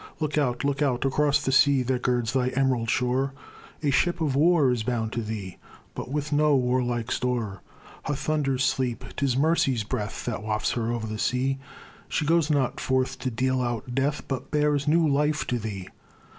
[0.19, 0.63] Look out!
[0.63, 1.05] look out!
[1.05, 3.33] across the sea That girds thy em'rald shore,
[3.83, 5.57] A ship of war is bound to thee,
[5.93, 7.61] But with no war like store.
[8.05, 11.59] Her thunders sleep; 'tis mercy's breath That wafts her o'er the sea;
[12.09, 15.87] She goes not forth to deal out death, But bears new life to thee.